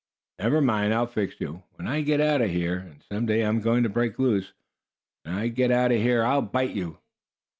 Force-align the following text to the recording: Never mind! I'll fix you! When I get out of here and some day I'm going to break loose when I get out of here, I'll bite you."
Never 0.39 0.61
mind! 0.61 0.95
I'll 0.95 1.05
fix 1.05 1.39
you! 1.39 1.61
When 1.75 1.87
I 1.87 2.01
get 2.01 2.19
out 2.21 2.41
of 2.41 2.49
here 2.49 2.79
and 2.79 3.03
some 3.03 3.27
day 3.27 3.45
I'm 3.45 3.61
going 3.61 3.83
to 3.83 3.87
break 3.89 4.17
loose 4.17 4.51
when 5.21 5.35
I 5.35 5.47
get 5.49 5.69
out 5.69 5.91
of 5.91 5.99
here, 5.99 6.23
I'll 6.23 6.41
bite 6.41 6.71
you." 6.75 6.97